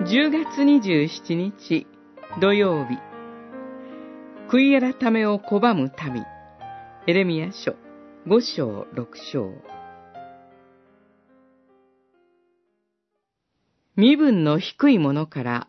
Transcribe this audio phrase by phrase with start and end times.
[0.00, 1.86] 10月27日
[2.40, 2.96] 土曜日。
[4.48, 6.24] 悔い改めを拒む民。
[7.06, 7.76] エレミア書
[8.26, 9.52] 5章6章。
[13.94, 15.68] 身分の低いものから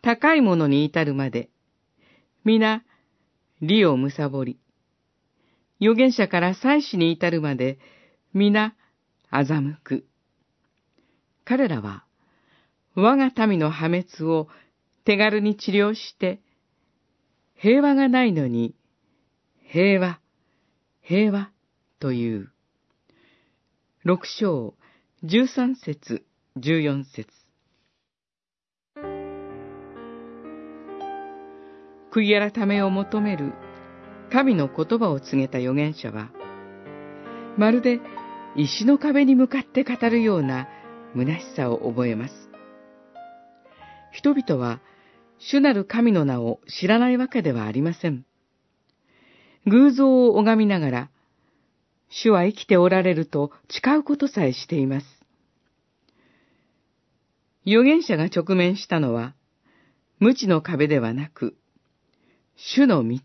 [0.00, 1.50] 高いものに至るまで
[2.46, 2.84] 皆
[3.60, 4.58] 利を貪り。
[5.78, 7.78] 預言者から祭司に至るまで
[8.32, 8.74] 皆
[9.30, 10.06] 欺く。
[11.44, 12.07] 彼らは
[13.00, 14.48] 我が民の破滅を
[15.04, 16.40] 手軽に治療して、
[17.54, 18.74] 平和がないのに、
[19.70, 20.18] 平和、
[21.00, 21.52] 平和
[22.00, 22.50] という。
[24.02, 24.74] 六章、
[25.22, 26.24] 十三節、
[26.56, 27.28] 十四節。
[32.10, 33.52] 悔い改めを求める
[34.32, 36.30] 神の言葉を告げた預言者は、
[37.56, 38.00] まるで
[38.56, 40.66] 石の壁に向かって語るような
[41.14, 42.47] 虚しさを覚えます。
[44.18, 44.80] 人々は
[45.38, 48.26] 主なる神の名を知らないわけではありません。
[49.64, 51.10] 偶像を拝みながら、
[52.10, 55.06] 主は生きておられると誓うことさえしています。
[57.64, 59.36] 預言者が直面したのは、
[60.18, 61.56] 無知の壁ではなく、
[62.56, 63.20] 主の道、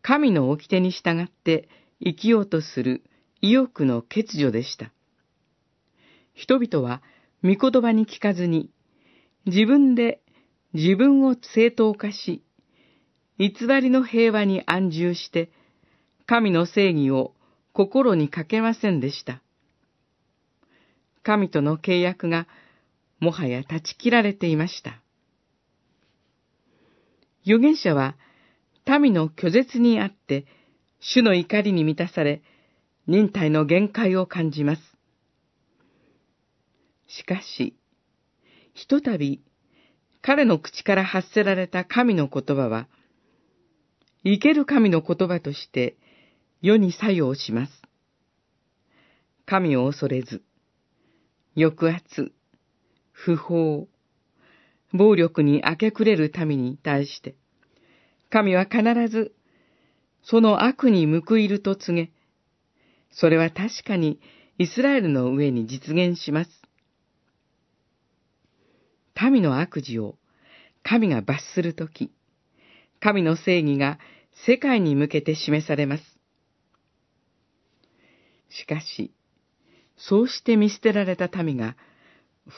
[0.00, 1.68] 神の掟に従って
[2.02, 3.02] 生きようとする
[3.42, 4.90] 意欲の欠如でした。
[6.32, 7.02] 人々は
[7.42, 8.70] 御言葉に聞かずに、
[9.46, 10.20] 自分で
[10.72, 12.42] 自分を正当化し、
[13.38, 15.50] 偽りの平和に安住して、
[16.26, 17.34] 神の正義を
[17.72, 19.42] 心にかけませんでした。
[21.22, 22.46] 神との契約が
[23.20, 25.00] もはや断ち切られていました。
[27.46, 28.16] 預言者は
[28.86, 30.46] 民の拒絶にあって、
[31.00, 32.42] 主の怒りに満たされ、
[33.06, 34.82] 忍耐の限界を感じます。
[37.06, 37.76] しかし、
[38.84, 39.40] ひとたび
[40.20, 42.86] 彼の口から発せられた神の言葉は、
[44.24, 45.96] 生ける神の言葉として
[46.60, 47.72] 世に作用します。
[49.46, 50.42] 神を恐れず、
[51.56, 52.32] 抑圧、
[53.10, 53.88] 不法、
[54.92, 57.36] 暴力に明け暮れる民に対して、
[58.28, 59.34] 神は必ず
[60.22, 62.12] その悪に報いると告げ、
[63.10, 64.20] それは確かに
[64.58, 66.63] イスラエルの上に実現します。
[69.24, 70.16] 神の悪事を
[70.82, 72.12] 神が罰するとき、
[73.00, 73.98] 神の正義が
[74.46, 76.04] 世界に向けて示されます。
[78.50, 79.14] しかし、
[79.96, 81.74] そうして見捨てられた民が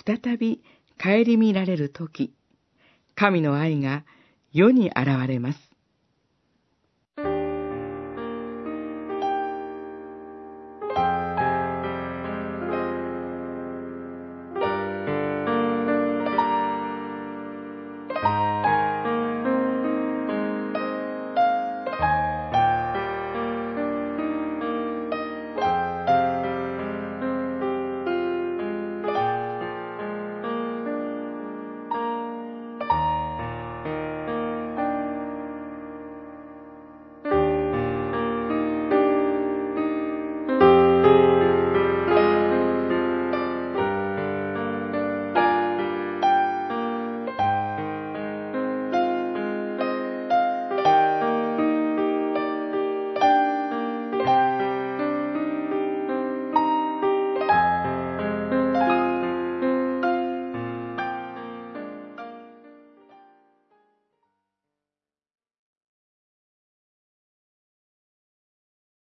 [0.05, 0.61] 再び
[1.01, 2.35] 顧みられるとき、
[3.15, 4.05] 神の愛が
[4.53, 5.66] 世に現れます。